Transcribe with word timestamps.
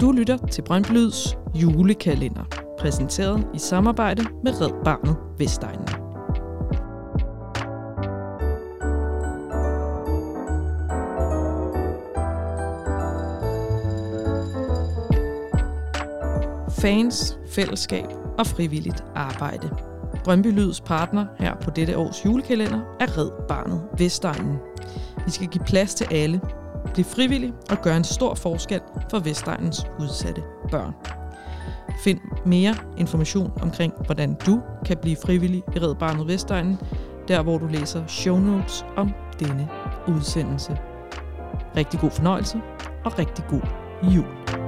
Du 0.00 0.12
lytter 0.12 0.46
til 0.46 0.62
Brøndby 0.62 0.90
Lyds 0.90 1.38
julekalender, 1.54 2.44
præsenteret 2.78 3.46
i 3.54 3.58
samarbejde 3.58 4.22
med 4.44 4.60
Red 4.60 4.84
Barnet 4.84 5.16
Vestegnen. 5.38 5.88
Fans, 16.70 17.38
fællesskab 17.48 18.06
og 18.38 18.46
frivilligt 18.46 19.04
arbejde. 19.14 19.70
Brøndby 20.24 20.46
Lyds 20.46 20.80
partner 20.80 21.26
her 21.38 21.54
på 21.54 21.70
dette 21.70 21.98
års 21.98 22.24
julekalender 22.24 22.80
er 23.00 23.18
Red 23.18 23.30
Barnet 23.48 23.82
Vestegnen. 23.98 24.58
Vi 25.24 25.30
skal 25.30 25.46
give 25.46 25.64
plads 25.64 25.94
til 25.94 26.06
alle, 26.10 26.40
Bliv 26.94 27.04
frivillig 27.04 27.52
og 27.70 27.82
gør 27.82 27.96
en 27.96 28.04
stor 28.04 28.34
forskel 28.34 28.80
for 29.10 29.18
Vestegnens 29.18 29.86
udsatte 30.00 30.42
børn. 30.70 30.94
Find 32.04 32.20
mere 32.46 32.74
information 32.96 33.52
omkring, 33.62 33.92
hvordan 34.06 34.36
du 34.46 34.62
kan 34.86 34.96
blive 35.02 35.16
frivillig 35.24 35.62
i 35.76 35.78
Red 35.78 35.94
Barnet 35.94 36.26
Vestegnen, 36.26 36.78
der 37.28 37.42
hvor 37.42 37.58
du 37.58 37.66
læser 37.66 38.06
show 38.06 38.38
notes 38.38 38.84
om 38.96 39.10
denne 39.40 39.68
udsendelse. 40.08 40.78
Rigtig 41.76 42.00
god 42.00 42.10
fornøjelse 42.10 42.60
og 43.04 43.18
rigtig 43.18 43.44
god 43.48 43.62
jul. 44.02 44.58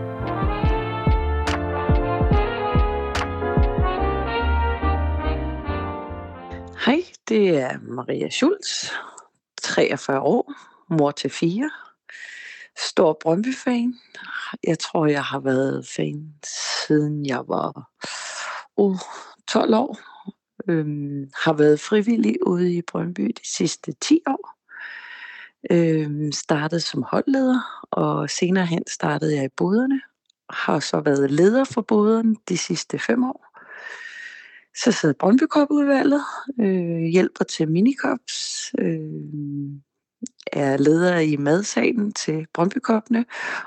Hej, 6.86 7.02
det 7.28 7.58
er 7.58 7.78
Maria 7.82 8.28
Schulz, 8.28 8.90
43 9.62 10.20
år, 10.20 10.52
mor 10.88 11.10
til 11.10 11.30
fire, 11.30 11.70
stor 12.78 13.18
Brøndby-fan. 13.22 13.94
Jeg 14.64 14.78
tror, 14.78 15.06
jeg 15.06 15.24
har 15.24 15.40
været 15.40 15.86
fan 15.86 16.34
siden 16.86 17.26
jeg 17.26 17.44
var 17.48 17.90
uh, 18.76 18.98
12 19.48 19.74
år. 19.74 19.98
Øhm, 20.68 21.30
har 21.34 21.52
været 21.52 21.80
frivillig 21.80 22.46
ude 22.46 22.74
i 22.74 22.82
Brøndby 22.82 23.26
de 23.26 23.56
sidste 23.56 23.92
10 24.00 24.20
år. 24.26 24.50
Øhm, 25.70 26.32
startede 26.32 26.80
som 26.80 27.02
holdleder, 27.02 27.86
og 27.90 28.30
senere 28.30 28.66
hen 28.66 28.82
startede 28.86 29.36
jeg 29.36 29.44
i 29.44 29.54
boderne. 29.56 30.00
Har 30.50 30.80
så 30.80 31.00
været 31.00 31.30
leder 31.30 31.64
for 31.64 31.80
boderne 31.80 32.36
de 32.48 32.58
sidste 32.58 32.98
5 32.98 33.24
år. 33.24 33.50
Så 34.76 34.92
sidder 34.92 35.14
Brøndby 35.18 35.42
udvalget 35.70 36.22
øh, 36.60 37.02
hjælper 37.02 37.44
til 37.44 37.68
minikops, 37.68 38.70
øh, 38.78 39.00
er 40.52 40.76
leder 40.76 41.18
i 41.18 41.36
madsalen 41.36 42.12
til 42.12 42.46
brøndby 42.54 42.76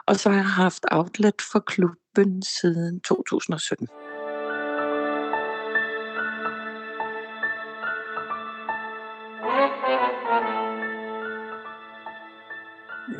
og 0.05 0.15
så 0.15 0.29
har 0.29 0.37
jeg 0.37 0.45
haft 0.45 0.85
outlet 0.91 1.41
for 1.51 1.59
klubben 1.59 2.41
siden 2.41 2.99
2017. 2.99 3.87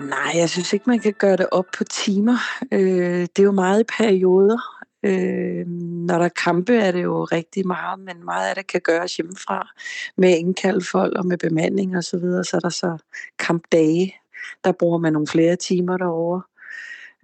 Nej, 0.09 0.31
jeg 0.36 0.50
synes 0.50 0.73
ikke, 0.73 0.89
man 0.89 1.00
kan 1.00 1.14
gøre 1.14 1.38
det 1.38 1.48
op 1.52 1.66
på 1.77 1.83
timer. 1.83 2.38
Øh, 2.72 3.22
det 3.22 3.39
er 3.39 3.44
jo 3.44 3.52
meget 3.52 3.81
i 3.81 3.94
perioder. 3.98 4.59
Øh, 5.03 5.67
når 6.07 6.17
der 6.17 6.25
er 6.25 6.29
kampe, 6.43 6.75
er 6.75 6.91
det 6.91 7.03
jo 7.03 7.23
rigtig 7.23 7.67
meget, 7.67 7.99
men 7.99 8.25
meget 8.25 8.49
af 8.49 8.55
det 8.55 8.67
kan 8.67 8.81
gøres 8.81 9.15
hjemmefra 9.15 9.69
med 10.17 10.37
indkald 10.37 10.81
folk 10.81 11.17
og 11.17 11.25
med 11.25 11.37
bemanding 11.37 11.97
og 11.97 12.03
så 12.03 12.17
videre. 12.17 12.43
Så 12.43 12.55
er 12.55 12.59
der 12.59 12.69
så 12.69 12.97
kampdage, 13.39 14.15
der 14.63 14.71
bruger 14.71 14.97
man 14.97 15.13
nogle 15.13 15.27
flere 15.27 15.55
timer 15.55 15.97
derovre. 15.97 16.41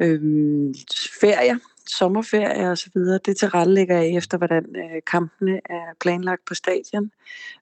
Øhm, 0.01 0.73
ferier, 1.21 1.57
sommerferie 1.89 2.71
og 2.71 2.77
så 2.77 2.89
videre, 2.95 3.19
det 3.25 3.37
tilrettelægger 3.37 3.97
jeg 3.97 4.15
efter, 4.15 4.37
hvordan 4.37 4.65
øh, 4.75 5.01
kampene 5.07 5.61
er 5.65 5.95
planlagt 6.01 6.45
på 6.45 6.53
stadion. 6.53 7.11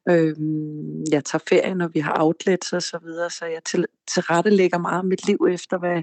Øhm, 0.10 1.04
jeg 1.12 1.26
tager 1.26 1.44
ferie, 1.50 1.76
når 1.76 1.88
vi 1.88 2.00
har 2.00 2.16
outlets 2.20 2.74
og 2.74 2.82
så 2.82 3.00
videre, 3.04 3.30
så 3.30 3.46
jeg 3.46 3.64
til, 3.64 3.86
tilrettelægger 4.08 4.78
meget 4.78 5.06
mit 5.06 5.28
liv 5.28 5.48
efter, 5.52 5.78
hvad, 5.78 6.02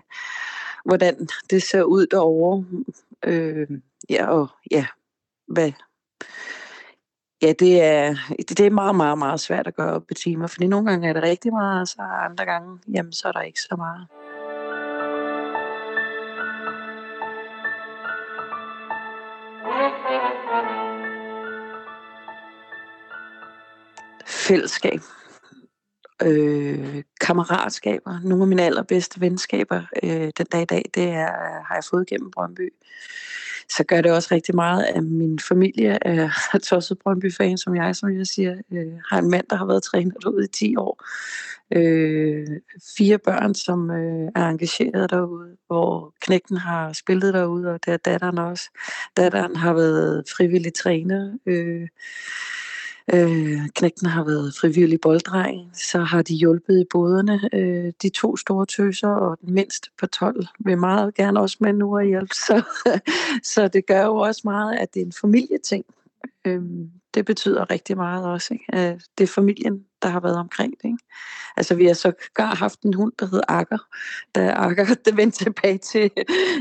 hvordan 0.85 1.29
det 1.51 1.63
ser 1.63 1.83
ud 1.83 2.07
derovre. 2.07 2.65
Øh, 3.25 3.69
ja, 4.11 4.27
og 4.27 4.49
ja, 4.71 4.87
hvad, 5.47 5.73
Ja, 7.43 7.53
det 7.53 7.83
er, 7.83 8.15
det 8.39 8.61
er 8.61 8.71
meget, 8.71 8.97
meget, 8.97 9.19
meget 9.19 9.41
svært 9.41 9.67
at 9.67 9.77
gøre 9.77 9.93
op 9.93 10.03
på 10.09 10.15
timer, 10.15 10.47
fordi 10.47 10.67
nogle 10.67 10.91
gange 10.91 11.09
er 11.09 11.13
det 11.13 11.23
rigtig 11.23 11.53
meget, 11.53 11.81
og 11.81 11.89
så 11.89 12.03
andre 12.03 12.45
gange, 12.45 12.79
jamen, 12.95 13.13
så 13.13 13.29
er 13.29 13.33
der 13.33 13.41
ikke 13.41 13.61
så 13.61 13.77
meget. 13.77 14.07
Fællesskab. 24.27 25.01
Øh, 26.25 27.03
kammeratskaber. 27.21 28.21
Nogle 28.25 28.45
af 28.45 28.49
mine 28.49 28.63
allerbedste 28.63 29.21
venskaber 29.21 29.83
øh, 30.03 30.31
den 30.39 30.47
dag 30.53 30.63
i 30.63 30.65
dag, 30.65 30.83
det 30.95 31.09
er, 31.09 31.31
har 31.67 31.75
jeg 31.75 31.85
fået 31.91 32.07
gennem 32.07 32.31
Brøndby 32.31 32.73
så 33.71 33.85
gør 33.85 34.01
det 34.01 34.13
også 34.13 34.29
rigtig 34.33 34.55
meget, 34.55 34.85
at 34.85 35.05
min 35.05 35.39
familie 35.39 35.99
er 36.03 36.31
tosset 36.69 36.99
Brøndby-fan, 36.99 37.59
som 37.59 37.77
jeg, 37.77 37.97
som 37.97 38.19
jeg 38.19 38.27
siger. 38.27 38.57
Øh, 38.73 38.93
har 39.09 39.19
en 39.19 39.31
mand, 39.31 39.45
der 39.51 39.57
har 39.57 39.67
været 39.67 39.83
træner 39.83 40.15
derude 40.15 40.45
i 40.45 40.49
10 40.49 40.77
år. 40.77 41.05
Øh, 41.71 42.47
fire 42.97 43.19
børn, 43.19 43.55
som 43.55 43.91
øh, 43.91 44.29
er 44.37 44.49
engageret 44.49 45.11
derude, 45.11 45.57
hvor 45.67 46.15
knægten 46.21 46.57
har 46.57 46.93
spillet 46.93 47.35
derude, 47.35 47.69
og 47.69 47.87
der 47.87 47.93
er 47.93 47.97
datteren 47.97 48.39
også. 48.39 48.71
Datteren 49.17 49.57
har 49.57 49.75
været 49.75 50.25
frivillig 50.37 50.75
træner. 50.75 51.39
Øh, 51.47 51.89
Øh, 53.13 53.59
knægtene 53.75 54.11
har 54.11 54.25
været 54.25 54.55
frivillig 54.61 55.01
bolddreng, 55.01 55.71
så 55.75 55.99
har 55.99 56.23
de 56.23 56.35
hjulpet 56.35 56.81
i 56.81 56.85
båderne. 56.91 57.41
Øh, 57.53 57.93
de 58.03 58.09
to 58.09 58.37
store 58.37 58.67
tøser 58.67 59.09
og 59.09 59.39
den 59.41 59.55
mindste 59.55 59.91
på 59.99 60.07
12 60.07 60.47
vil 60.59 60.79
meget 60.79 61.15
gerne 61.15 61.41
også 61.41 61.57
med 61.61 61.73
nu 61.73 61.99
at 61.99 62.07
hjælpe. 62.07 62.35
Så, 62.47 62.63
så 63.43 63.69
det 63.69 63.87
gør 63.87 64.05
jo 64.05 64.17
også 64.17 64.41
meget, 64.45 64.77
at 64.77 64.95
det 64.95 65.03
er 65.03 65.07
en 65.07 65.13
familieting. 65.21 65.85
Øh, 66.45 66.63
det 67.15 67.25
betyder 67.25 67.71
rigtig 67.71 67.97
meget 67.97 68.25
også. 68.27 68.55
Ikke? 68.55 68.65
At 68.69 69.03
det 69.19 69.25
er 69.25 69.33
familien, 69.35 69.85
der 70.03 70.09
har 70.09 70.21
været 70.21 70.37
omkring 70.37 70.75
det. 70.83 70.85
Ikke? 70.85 70.99
Altså 71.57 71.75
vi 71.75 71.87
har 71.87 71.95
så 71.95 72.13
haft 72.39 72.81
en 72.81 72.95
hund, 72.95 73.13
der 73.19 73.27
hed 73.27 73.41
Akker. 73.49 73.79
Da 74.35 74.51
Akker 74.51 74.85
det 75.05 75.17
vendte 75.17 75.45
tilbage 75.45 75.79
til, 75.79 76.11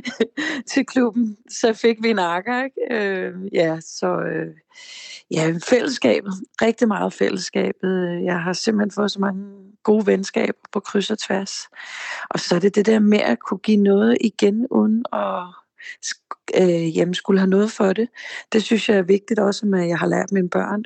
til 0.71 0.85
klubben, 0.85 1.37
så 1.49 1.73
fik 1.73 1.97
vi 2.01 2.09
en 2.09 2.19
Akker. 2.19 2.63
Ikke? 2.63 3.05
Øh, 3.05 3.33
ja, 3.53 3.79
så 3.79 4.07
øh, 4.07 4.55
ja, 5.31 5.53
fællesskabet. 5.69 6.33
Rigtig 6.61 6.87
meget 6.87 7.13
fællesskabet. 7.13 8.21
Jeg 8.23 8.39
har 8.39 8.53
simpelthen 8.53 8.91
fået 8.91 9.11
så 9.11 9.19
mange 9.19 9.45
gode 9.83 10.07
venskaber 10.07 10.59
på 10.71 10.79
kryds 10.79 11.11
og 11.11 11.19
tværs. 11.19 11.67
Og 12.29 12.39
så 12.39 12.55
er 12.55 12.59
det 12.59 12.75
det 12.75 12.85
der 12.85 12.99
med 12.99 13.19
at 13.19 13.39
kunne 13.39 13.57
give 13.57 13.77
noget 13.77 14.17
igen, 14.21 14.67
uden 14.71 15.05
at 15.13 15.43
øh, 16.61 16.97
jamen, 16.97 17.13
skulle 17.13 17.39
have 17.39 17.49
noget 17.49 17.71
for 17.71 17.93
det. 17.93 18.07
Det 18.53 18.63
synes 18.63 18.89
jeg 18.89 18.97
er 18.97 19.01
vigtigt 19.01 19.39
også, 19.39 19.65
at 19.75 19.87
jeg 19.87 19.99
har 19.99 20.07
lært 20.07 20.31
mine 20.31 20.49
børn. 20.49 20.83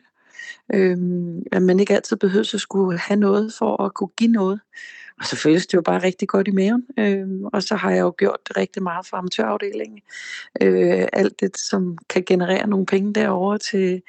Øhm, 0.74 1.44
at 1.52 1.62
man 1.62 1.80
ikke 1.80 1.96
altid 1.96 2.18
behøver 2.18 2.52
at 2.54 2.62
skulle 2.62 3.00
have 3.00 3.20
noget 3.20 3.54
for 3.54 3.84
at 3.84 3.94
kunne 3.94 4.10
give 4.18 4.32
noget. 4.32 4.60
Og 5.20 5.26
så 5.26 5.36
føles 5.36 5.68
det 5.68 5.74
jo 5.74 5.82
bare 5.82 6.04
rigtig 6.04 6.28
godt 6.28 6.48
i 6.48 6.52
maven. 6.52 6.86
Øhm, 7.00 7.46
og 7.46 7.64
så 7.64 7.76
har 7.76 7.92
jeg 7.92 8.02
jo 8.02 8.14
gjort 8.18 8.40
det 8.48 8.58
rigtig 8.58 8.84
meget 8.84 9.06
for 9.06 9.18
amatørafdelingen. 9.18 10.00
Øh, 10.62 11.08
alt 11.14 11.40
det, 11.40 11.58
som 11.58 11.98
kan 12.10 12.24
generere 12.26 12.68
nogle 12.68 12.86
penge 12.86 13.14
derovre 13.14 13.58
til, 13.58 14.02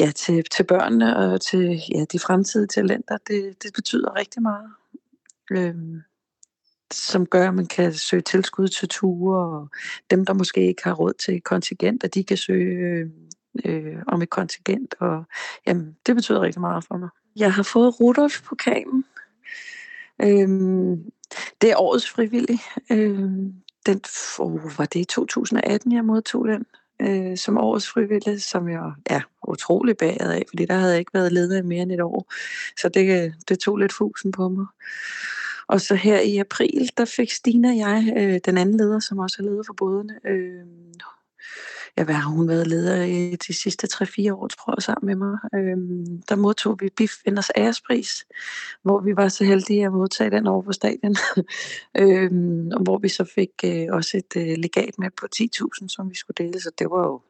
ja, 0.00 0.10
til, 0.10 0.44
til 0.44 0.64
børnene 0.64 1.16
og 1.16 1.40
til 1.40 1.82
ja, 1.94 2.04
de 2.12 2.18
fremtidige 2.18 2.66
talenter, 2.66 3.18
det, 3.26 3.62
det 3.62 3.72
betyder 3.74 4.16
rigtig 4.16 4.42
meget. 4.42 4.70
Øhm, 5.50 6.02
som 6.92 7.26
gør, 7.26 7.48
at 7.48 7.54
man 7.54 7.66
kan 7.66 7.94
søge 7.94 8.22
tilskud 8.22 8.68
til 8.68 8.88
ture, 8.88 9.38
og 9.38 9.68
dem, 10.10 10.26
der 10.26 10.32
måske 10.32 10.66
ikke 10.66 10.84
har 10.84 10.92
råd 10.92 11.12
til 11.12 11.40
kontingent, 11.40 12.04
at 12.04 12.14
de 12.14 12.24
kan 12.24 12.36
søge 12.36 12.88
øh, 12.88 13.06
øh 13.64 13.96
om 14.06 14.22
et 14.22 14.30
kontingent, 14.30 14.94
og 15.00 15.24
jamen, 15.66 15.96
det 16.06 16.14
betyder 16.14 16.40
rigtig 16.40 16.60
meget 16.60 16.84
for 16.84 16.96
mig. 16.96 17.08
Jeg 17.36 17.52
har 17.52 17.62
fået 17.62 18.00
Rudolf-pokalen. 18.00 19.04
Øhm, 20.22 21.10
det 21.60 21.70
er 21.70 21.76
årets 21.76 22.10
frivillig. 22.10 22.60
Øhm, 22.92 23.52
den, 23.86 24.00
oh, 24.38 24.78
var 24.78 24.84
det 24.84 25.00
i 25.00 25.04
2018, 25.04 25.92
jeg 25.92 26.04
modtog 26.04 26.48
den 26.48 26.66
øh, 27.02 27.36
som 27.36 27.58
årets 27.58 27.88
frivillig, 27.88 28.42
som 28.42 28.68
jeg 28.68 28.92
er 29.06 29.20
utrolig 29.48 29.96
baget 29.96 30.32
af, 30.32 30.44
fordi 30.48 30.64
der 30.64 30.74
havde 30.74 30.90
jeg 30.90 30.98
ikke 30.98 31.14
været 31.14 31.32
leder 31.32 31.58
i 31.58 31.62
mere 31.62 31.82
end 31.82 31.92
et 31.92 32.00
år. 32.00 32.32
Så 32.80 32.88
det, 32.88 33.24
øh, 33.24 33.32
det 33.48 33.58
tog 33.58 33.76
lidt 33.76 33.92
fusen 33.92 34.32
på 34.32 34.48
mig. 34.48 34.66
Og 35.68 35.80
så 35.80 35.94
her 35.94 36.20
i 36.20 36.36
april, 36.36 36.90
der 36.96 37.04
fik 37.04 37.30
Stina 37.30 37.68
og 37.68 37.76
jeg, 37.76 38.14
øh, 38.16 38.40
den 38.44 38.58
anden 38.58 38.76
leder, 38.76 39.00
som 39.00 39.18
også 39.18 39.36
er 39.38 39.44
leder 39.44 39.62
for 39.66 39.74
bådene, 39.74 40.14
øh, 40.26 40.64
ja, 41.98 42.04
hvad 42.04 42.14
har 42.14 42.30
hun 42.30 42.48
været 42.48 42.66
leder 42.66 43.02
i 43.02 43.36
de 43.36 43.54
sidste 43.54 43.88
3-4 43.92 44.32
år, 44.32 44.48
tror 44.48 44.74
jeg, 44.76 44.82
sammen 44.82 45.06
med 45.06 45.16
mig. 45.16 45.38
Øhm, 45.54 46.22
der 46.28 46.36
modtog 46.36 46.78
vi 46.80 46.88
Biff 46.96 47.12
Venders 47.24 47.50
ærespris, 47.56 48.26
hvor 48.82 49.00
vi 49.00 49.16
var 49.16 49.28
så 49.28 49.44
heldige 49.44 49.84
at 49.84 49.92
modtage 49.92 50.30
den 50.30 50.46
over 50.46 50.62
på 50.62 50.72
stadion. 50.72 51.16
øhm, 52.02 52.70
og 52.72 52.82
hvor 52.82 52.98
vi 52.98 53.08
så 53.08 53.24
fik 53.34 53.50
øh, 53.64 53.86
også 53.90 54.16
et 54.16 54.36
øh, 54.36 54.56
legat 54.58 54.98
med 54.98 55.10
på 55.20 55.26
10.000, 55.36 55.88
som 55.88 56.10
vi 56.10 56.14
skulle 56.14 56.46
dele, 56.46 56.60
så 56.60 56.70
det 56.78 56.90
var 56.90 57.06
jo 57.06 57.22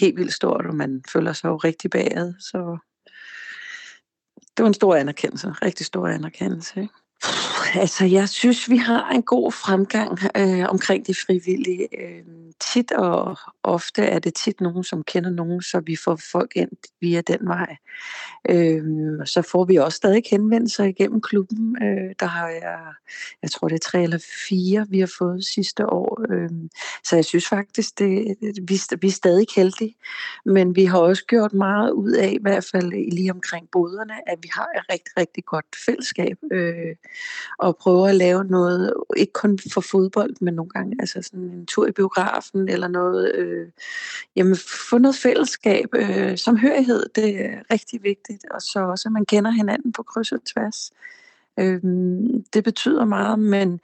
helt 0.00 0.16
vildt 0.16 0.32
stort, 0.32 0.66
og 0.66 0.74
man 0.74 1.02
føler 1.12 1.32
sig 1.32 1.48
jo 1.48 1.56
rigtig 1.56 1.90
bagad. 1.90 2.34
Så 2.38 2.78
det 4.56 4.62
var 4.62 4.66
en 4.66 4.74
stor 4.74 4.94
anerkendelse, 4.94 5.48
rigtig 5.48 5.86
stor 5.86 6.06
anerkendelse. 6.06 6.80
Ikke? 6.80 6.94
Altså, 7.74 8.04
jeg 8.04 8.28
synes, 8.28 8.70
vi 8.70 8.76
har 8.76 9.10
en 9.10 9.22
god 9.22 9.52
fremgang 9.52 10.18
øh, 10.36 10.68
omkring 10.68 11.06
de 11.06 11.14
frivillige. 11.14 11.88
Øh, 12.00 12.22
tit 12.60 12.92
og 12.92 13.38
ofte 13.62 14.02
er 14.02 14.18
det 14.18 14.34
tit 14.34 14.60
nogen, 14.60 14.84
som 14.84 15.02
kender 15.02 15.30
nogen, 15.30 15.62
så 15.62 15.80
vi 15.80 15.96
får 15.96 16.20
folk 16.32 16.52
ind 16.56 16.70
via 17.00 17.20
den 17.20 17.48
vej. 17.48 17.76
Øh, 18.48 18.82
så 19.26 19.42
får 19.42 19.64
vi 19.64 19.76
også 19.76 19.96
stadig 19.96 20.22
henvendelser 20.30 20.84
igennem 20.84 21.20
klubben. 21.20 21.82
Øh, 21.82 22.14
der 22.20 22.26
har 22.26 22.48
jeg, 22.48 22.78
jeg 23.42 23.50
tror 23.50 23.68
det 23.68 23.74
er 23.74 23.90
tre 23.90 24.02
eller 24.02 24.18
fire, 24.48 24.86
vi 24.88 25.00
har 25.00 25.10
fået 25.18 25.44
sidste 25.44 25.86
år. 25.86 26.32
Øh, 26.32 26.50
så 27.04 27.16
jeg 27.16 27.24
synes 27.24 27.48
faktisk, 27.48 27.98
det, 27.98 28.36
vi, 28.62 28.80
vi 29.00 29.08
er 29.08 29.12
stadig 29.12 29.46
heldige. 29.56 29.96
Men 30.44 30.76
vi 30.76 30.84
har 30.84 30.98
også 30.98 31.24
gjort 31.24 31.52
meget 31.52 31.90
ud 31.90 32.12
af, 32.12 32.30
i 32.30 32.42
hvert 32.42 32.68
fald 32.72 33.12
lige 33.12 33.32
omkring 33.32 33.68
boderne, 33.72 34.14
at 34.26 34.38
vi 34.42 34.48
har 34.52 34.68
et 34.76 34.84
rigtig, 34.92 35.12
rigtig 35.18 35.44
godt 35.44 35.66
fællesskab. 35.86 36.36
Øh, 36.52 36.96
og 37.58 37.76
prøve 37.76 38.08
at 38.08 38.14
lave 38.14 38.44
noget, 38.44 38.94
ikke 39.16 39.32
kun 39.32 39.58
for 39.72 39.80
fodbold, 39.80 40.34
men 40.40 40.54
nogle 40.54 40.70
gange 40.70 40.96
altså 41.00 41.22
sådan 41.22 41.40
en 41.40 41.66
tur 41.66 41.86
i 41.86 41.92
biografen 41.92 42.68
eller 42.68 42.88
noget, 42.88 43.34
øh, 43.34 43.66
jamen 44.36 44.56
få 44.90 44.98
noget 44.98 45.16
fællesskab, 45.16 45.88
øh, 45.94 46.38
samhørighed, 46.38 47.06
det 47.14 47.44
er 47.46 47.72
rigtig 47.72 48.02
vigtigt, 48.02 48.44
og 48.50 48.62
så 48.62 48.80
også, 48.80 49.08
at 49.08 49.12
man 49.12 49.26
kender 49.26 49.50
hinanden 49.50 49.92
på 49.92 50.02
kryds 50.02 50.32
og 50.32 50.40
tværs. 50.54 50.92
Øh, 51.58 51.82
det 52.52 52.64
betyder 52.64 53.04
meget, 53.04 53.38
men 53.38 53.80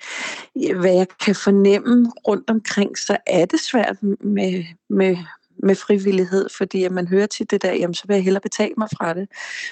hvad 0.81 0.95
jeg 0.95 1.07
kan 1.25 1.35
fornemme 1.35 2.13
rundt 2.29 2.51
omkring, 2.51 2.99
så 2.99 3.17
er 3.27 3.45
det 3.45 3.61
svært 3.61 4.03
med, 4.21 4.65
med 4.89 5.17
med 5.65 5.75
frivillighed, 5.75 6.49
fordi 6.57 6.85
at 6.85 6.93
man 6.93 7.09
hører 7.09 7.27
til 7.27 7.51
det 7.51 7.63
der, 7.63 7.73
jamen 7.73 7.95
så 7.95 8.05
vil 8.07 8.15
jeg 8.15 8.25
hellere 8.25 8.41
betale 8.41 8.75
mig 8.79 8.89
fra 8.99 9.15
det. 9.15 9.29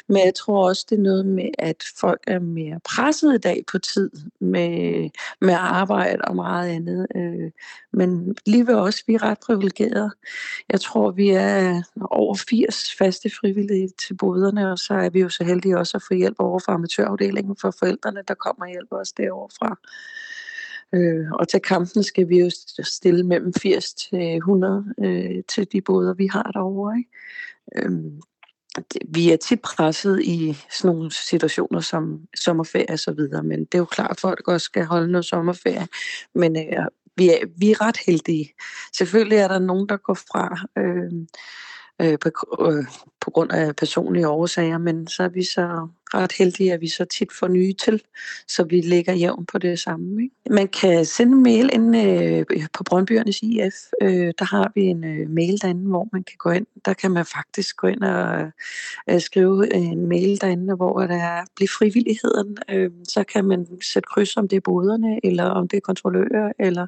Men 0.08 0.16
jeg 0.24 0.34
tror 0.34 0.68
også, 0.68 0.86
det 0.90 0.98
er 0.98 1.02
noget 1.02 1.26
med, 1.26 1.48
at 1.58 1.84
folk 2.00 2.20
er 2.26 2.38
mere 2.38 2.80
presset 2.84 3.34
i 3.34 3.38
dag 3.38 3.64
på 3.72 3.78
tid 3.78 4.10
med, 4.40 5.10
med 5.40 5.54
arbejde 5.58 6.22
og 6.24 6.36
meget 6.36 6.68
andet. 6.68 7.06
Øh, 7.16 7.50
men 7.92 8.36
lige 8.46 8.66
ved 8.66 8.74
også, 8.74 9.02
vi 9.06 9.14
er 9.14 9.22
ret 9.22 9.38
privilegerede. 9.46 10.10
Jeg 10.72 10.80
tror, 10.80 11.10
vi 11.10 11.30
er 11.30 11.82
over 12.10 12.34
80 12.34 12.94
faste 12.98 13.30
frivillige 13.40 13.88
til 14.06 14.14
boderne, 14.14 14.72
og 14.72 14.78
så 14.78 14.94
er 14.94 15.10
vi 15.10 15.20
jo 15.20 15.28
så 15.28 15.44
heldige 15.44 15.78
også 15.78 15.96
at 15.96 16.02
få 16.08 16.14
hjælp 16.14 16.36
over 16.38 16.58
fra 16.58 16.74
amatørafdelingen 16.74 17.56
for 17.60 17.70
forældrene, 17.78 18.22
der 18.28 18.34
kommer 18.34 18.64
og 18.64 18.70
hjælper 18.70 18.96
os 18.96 19.12
derovre 19.12 19.48
fra. 19.58 19.78
Øh, 20.94 21.32
og 21.32 21.48
til 21.48 21.60
kampen 21.60 22.02
skal 22.02 22.28
vi 22.28 22.40
jo 22.40 22.50
stille 22.82 23.22
mellem 23.26 23.52
80 23.54 23.94
til 23.94 24.36
100 24.36 24.84
øh, 25.04 25.42
til 25.48 25.66
de 25.72 25.80
båder, 25.80 26.14
vi 26.14 26.26
har 26.26 26.50
derovre. 26.52 26.98
Ikke? 26.98 27.10
Øh, 27.76 28.02
vi 29.08 29.32
er 29.32 29.36
tit 29.36 29.60
presset 29.60 30.22
i 30.22 30.56
sådan 30.70 30.96
nogle 30.96 31.10
situationer 31.10 31.80
som 31.80 32.20
sommerferie 32.36 32.90
og 32.92 32.98
så 32.98 33.12
videre, 33.12 33.42
men 33.42 33.58
det 33.58 33.74
er 33.74 33.78
jo 33.78 33.84
klart, 33.84 34.10
at 34.10 34.20
folk 34.20 34.48
også 34.48 34.64
skal 34.64 34.84
holde 34.84 35.12
noget 35.12 35.24
sommerferie. 35.24 35.86
Men 36.34 36.56
øh, 36.56 36.86
vi, 37.16 37.28
er, 37.28 37.38
vi 37.56 37.70
er 37.70 37.80
ret 37.80 37.96
heldige. 38.06 38.52
Selvfølgelig 38.96 39.38
er 39.38 39.48
der 39.48 39.58
nogen, 39.58 39.88
der 39.88 39.96
går 39.96 40.14
fra. 40.14 40.66
Øh, 40.78 41.12
øh, 42.02 42.18
på, 42.18 42.30
øh, 42.70 42.84
på 43.22 43.30
grund 43.30 43.52
af 43.52 43.76
personlige 43.76 44.28
årsager, 44.28 44.78
men 44.78 45.06
så 45.06 45.22
er 45.22 45.28
vi 45.28 45.44
så 45.44 45.88
ret 46.14 46.32
heldige, 46.32 46.72
at 46.72 46.80
vi 46.80 46.88
så 46.88 47.04
tit 47.04 47.32
får 47.32 47.48
nye 47.48 47.72
til, 47.72 48.02
så 48.48 48.64
vi 48.64 48.80
ligger 48.80 49.12
jævn 49.12 49.46
på 49.46 49.58
det 49.58 49.78
samme. 49.78 50.22
Ikke? 50.22 50.34
Man 50.50 50.68
kan 50.68 51.04
sende 51.04 51.32
en 51.32 51.42
mail 51.42 51.70
ind 51.72 51.96
øh, 51.96 52.66
på 52.72 52.84
Brøndbyernes 52.84 53.42
IF. 53.42 53.74
Øh, 54.02 54.32
der 54.38 54.44
har 54.44 54.72
vi 54.74 54.82
en 54.82 55.04
øh, 55.04 55.30
mail 55.30 55.62
derinde, 55.62 55.88
hvor 55.88 56.08
man 56.12 56.24
kan 56.24 56.36
gå 56.38 56.50
ind. 56.50 56.66
Der 56.84 56.92
kan 56.92 57.10
man 57.10 57.26
faktisk 57.26 57.76
gå 57.76 57.86
ind 57.86 58.02
og 58.02 58.50
øh, 59.10 59.20
skrive 59.20 59.74
en 59.74 60.08
mail 60.08 60.40
derinde, 60.40 60.74
hvor 60.74 61.00
der 61.00 61.16
er 61.16 61.44
blive 61.56 61.68
frivilligheden. 61.68 62.58
Øh, 62.70 62.90
så 63.08 63.24
kan 63.24 63.44
man 63.44 63.66
sætte 63.82 64.06
kryds 64.06 64.36
om 64.36 64.48
det 64.48 64.56
er 64.56 64.60
boderne, 64.60 65.20
eller 65.24 65.44
om 65.44 65.68
det 65.68 65.76
er 65.76 65.80
kontrollører, 65.80 66.52
eller 66.58 66.86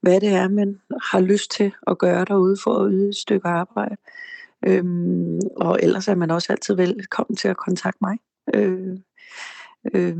hvad 0.00 0.20
det 0.20 0.28
er, 0.28 0.48
man 0.48 0.80
har 1.02 1.20
lyst 1.20 1.50
til 1.50 1.72
at 1.86 1.98
gøre 1.98 2.24
derude 2.24 2.56
for 2.64 2.74
at 2.74 2.90
yde 2.92 3.08
et 3.08 3.16
stykke 3.16 3.48
arbejde. 3.48 3.96
Øhm, 4.66 5.40
og 5.56 5.78
ellers 5.82 6.08
er 6.08 6.14
man 6.14 6.30
også 6.30 6.52
altid 6.52 6.74
velkommen 6.74 7.36
til 7.36 7.48
at 7.48 7.56
kontakte 7.56 7.98
mig. 8.00 8.18
Øh, 8.54 8.98
øh, 9.94 10.16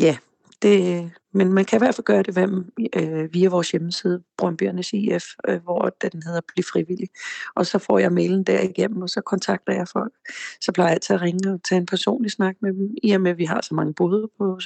ja, 0.00 0.16
det, 0.62 1.10
men 1.32 1.52
man 1.52 1.64
kan 1.64 1.76
i 1.76 1.82
hvert 1.82 1.94
fald 1.94 2.04
gøre 2.04 2.22
det 2.22 2.64
øh, 2.96 3.34
via 3.34 3.48
vores 3.48 3.70
hjemmeside, 3.70 4.22
Brøndbyernes 4.38 4.92
IF, 4.92 5.24
øh, 5.48 5.62
hvor 5.62 5.96
den 6.02 6.22
hedder 6.22 6.40
Bliv 6.54 6.64
frivillig. 6.72 7.08
Og 7.54 7.66
så 7.66 7.78
får 7.78 7.98
jeg 7.98 8.12
mailen 8.12 8.44
derigennem, 8.44 9.02
og 9.02 9.08
så 9.08 9.20
kontakter 9.20 9.72
jeg 9.72 9.88
folk. 9.88 10.12
Så 10.60 10.72
plejer 10.72 10.88
jeg 10.88 10.94
altid 10.94 11.14
at 11.14 11.22
ringe 11.22 11.52
og 11.52 11.62
tage 11.62 11.78
en 11.78 11.86
personlig 11.86 12.30
snak 12.30 12.56
med 12.62 12.72
dem. 12.72 12.94
I 13.02 13.10
og 13.10 13.20
med, 13.20 13.30
at 13.30 13.38
vi 13.38 13.44
har 13.44 13.60
så 13.60 13.74
mange 13.74 13.94
både 13.94 14.28
på, 14.38 14.60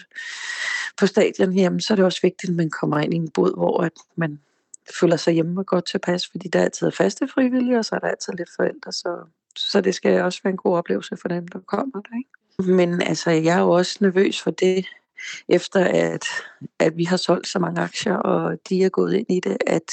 på 0.98 1.06
stadion, 1.06 1.52
hjemme, 1.52 1.80
så 1.80 1.94
er 1.94 1.96
det 1.96 2.04
også 2.04 2.20
vigtigt, 2.22 2.50
at 2.50 2.56
man 2.56 2.70
kommer 2.70 2.98
ind 2.98 3.14
i 3.14 3.16
en 3.16 3.30
båd, 3.30 3.54
hvor 3.56 3.82
at 3.82 3.92
man 4.16 4.40
føler 5.00 5.16
sig 5.16 5.34
hjemme 5.34 5.60
og 5.60 5.66
godt 5.66 5.86
tilpas, 5.86 6.28
fordi 6.28 6.48
der 6.48 6.62
altid 6.62 6.86
er 6.86 6.90
faste 6.90 7.28
frivillige, 7.28 7.78
og 7.78 7.84
så 7.84 7.94
er 7.94 7.98
der 7.98 8.08
altid 8.08 8.32
lidt 8.32 8.50
forældre, 8.56 8.92
så, 8.92 9.16
så 9.56 9.80
det 9.80 9.94
skal 9.94 10.22
også 10.22 10.40
være 10.44 10.50
en 10.50 10.56
god 10.56 10.76
oplevelse 10.76 11.16
for 11.16 11.28
dem, 11.28 11.48
der 11.48 11.58
kommer 11.60 12.00
der. 12.00 12.16
Ikke? 12.18 12.72
Men 12.72 13.02
altså, 13.02 13.30
jeg 13.30 13.56
er 13.56 13.60
jo 13.60 13.70
også 13.70 13.98
nervøs 14.00 14.42
for 14.42 14.50
det, 14.50 14.86
efter 15.48 15.84
at, 15.84 16.24
at 16.78 16.96
vi 16.96 17.04
har 17.04 17.16
solgt 17.16 17.48
så 17.48 17.58
mange 17.58 17.80
aktier, 17.80 18.14
og 18.14 18.58
de 18.68 18.84
er 18.84 18.88
gået 18.88 19.14
ind 19.14 19.26
i 19.30 19.40
det, 19.40 19.56
at, 19.66 19.92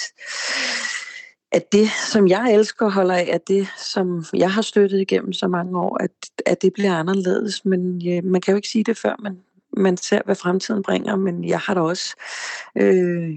at 1.52 1.72
det, 1.72 1.90
som 2.12 2.28
jeg 2.28 2.54
elsker 2.54 2.86
og 2.86 2.94
holder 2.94 3.16
af, 3.16 3.30
at 3.34 3.48
det, 3.48 3.68
som 3.78 4.26
jeg 4.34 4.54
har 4.54 4.62
støttet 4.62 5.02
igennem 5.02 5.34
så 5.34 5.48
mange 5.48 5.80
år, 5.80 6.04
at, 6.04 6.12
at 6.46 6.62
det 6.62 6.74
bliver 6.74 6.94
anderledes. 6.94 7.66
Men 7.66 8.00
ja, 8.02 8.22
man 8.22 8.42
kan 8.42 8.52
jo 8.52 8.56
ikke 8.56 8.68
sige 8.68 8.84
det 8.84 8.98
før, 8.98 9.16
man, 9.20 9.38
man 9.78 9.98
ser, 9.98 10.22
hvad 10.26 10.36
fremtiden 10.36 10.84
bringer, 10.84 11.16
men 11.16 11.44
jeg 11.44 11.60
har 11.60 11.74
da 11.74 11.80
også 11.80 12.16
øh, 12.76 13.30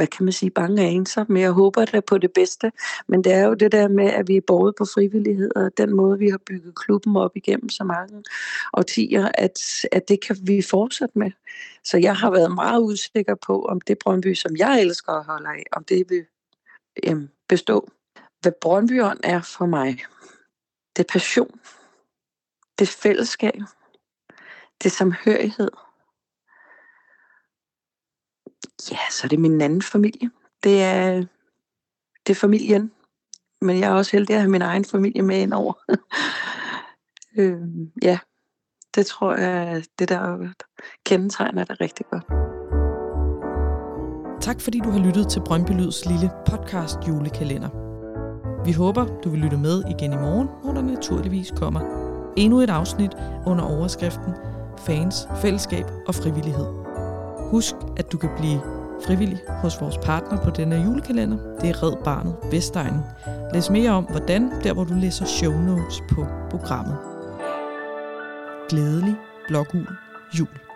hvad 0.00 0.06
kan 0.06 0.24
man 0.24 0.32
sige, 0.32 0.50
bange 0.50 0.82
anelser, 0.82 1.24
men 1.28 1.42
jeg 1.42 1.50
håber 1.50 1.84
da 1.84 2.00
på 2.00 2.18
det 2.18 2.32
bedste. 2.32 2.72
Men 3.06 3.24
det 3.24 3.32
er 3.32 3.44
jo 3.46 3.54
det 3.54 3.72
der 3.72 3.88
med, 3.88 4.06
at 4.06 4.28
vi 4.28 4.36
er 4.36 4.40
borget 4.46 4.74
på 4.78 4.84
frivillighed, 4.84 5.50
og 5.56 5.70
den 5.76 5.96
måde, 5.96 6.18
vi 6.18 6.28
har 6.28 6.38
bygget 6.46 6.74
klubben 6.74 7.16
op 7.16 7.36
igennem 7.36 7.68
så 7.68 7.84
mange 7.84 8.22
årtier, 8.72 9.30
at, 9.34 9.58
at 9.92 10.08
det 10.08 10.20
kan 10.26 10.36
vi 10.42 10.62
fortsætte 10.62 11.18
med. 11.18 11.30
Så 11.84 11.98
jeg 11.98 12.16
har 12.16 12.30
været 12.30 12.54
meget 12.54 12.82
usikker 12.82 13.34
på, 13.34 13.64
om 13.64 13.80
det 13.80 13.98
Brøndby, 13.98 14.34
som 14.34 14.56
jeg 14.56 14.80
elsker 14.80 15.12
at 15.12 15.24
holde 15.24 15.48
af, 15.48 15.62
om 15.72 15.84
det 15.84 16.04
vil 16.08 16.24
jamen, 17.02 17.30
bestå. 17.48 17.88
Hvad 18.40 18.52
Brøndbyånd 18.60 19.20
er 19.22 19.40
for 19.40 19.66
mig, 19.66 20.04
det 20.96 21.04
er 21.04 21.12
passion, 21.12 21.60
det 22.78 22.88
er 22.88 22.96
fællesskab, 23.02 23.60
det 24.82 24.86
er 24.86 24.90
samhørighed, 24.90 25.70
Ja, 28.90 28.98
så 29.10 29.20
er 29.24 29.28
det 29.28 29.38
min 29.38 29.60
anden 29.60 29.82
familie. 29.82 30.30
Det 30.64 30.82
er, 30.82 31.24
det 32.26 32.32
er 32.32 32.40
familien. 32.40 32.92
Men 33.60 33.78
jeg 33.78 33.90
er 33.90 33.94
også 33.94 34.12
heldig 34.12 34.34
at 34.34 34.40
have 34.40 34.50
min 34.50 34.62
egen 34.62 34.84
familie 34.84 35.22
med 35.22 35.40
ind 35.40 35.52
over. 35.52 35.72
øh, 37.38 37.60
ja, 38.02 38.18
det 38.94 39.06
tror 39.06 39.34
jeg, 39.34 39.84
det 39.98 40.08
der 40.08 40.52
kendetegner 41.06 41.64
det 41.64 41.80
rigtig 41.80 42.06
godt. 42.10 42.24
Tak 44.42 44.60
fordi 44.60 44.78
du 44.78 44.90
har 44.90 45.06
lyttet 45.06 45.28
til 45.28 45.42
Brøndby 45.46 45.70
Lyds 45.70 46.06
lille 46.06 46.30
podcast 46.46 46.98
julekalender. 47.08 47.68
Vi 48.64 48.72
håber, 48.72 49.20
du 49.24 49.30
vil 49.30 49.40
lytte 49.40 49.56
med 49.56 49.82
igen 49.90 50.12
i 50.12 50.16
morgen, 50.16 50.48
hvor 50.62 50.72
der 50.72 50.82
naturligvis 50.82 51.52
kommer 51.56 51.80
endnu 52.36 52.60
et 52.60 52.70
afsnit 52.70 53.12
under 53.46 53.64
overskriften 53.64 54.34
Fans, 54.78 55.28
Fællesskab 55.42 55.84
og 56.06 56.14
Frivillighed. 56.14 56.79
Husk, 57.50 57.74
at 57.96 58.12
du 58.12 58.18
kan 58.18 58.30
blive 58.38 58.60
frivillig 59.06 59.38
hos 59.48 59.80
vores 59.80 59.98
partner 59.98 60.44
på 60.44 60.50
denne 60.50 60.76
julekalender. 60.76 61.38
Det 61.60 61.70
er 61.70 61.82
Red 61.82 62.04
Barnet 62.04 62.34
Vestegnen. 62.50 63.00
Læs 63.54 63.70
mere 63.70 63.90
om, 63.90 64.04
hvordan, 64.04 64.50
der 64.64 64.72
hvor 64.72 64.84
du 64.84 64.94
læser 64.94 65.24
show 65.24 65.52
notes 65.52 66.02
på 66.10 66.26
programmet. 66.50 66.98
Glædelig 68.68 69.16
blågul 69.48 69.86
jul. 70.38 70.69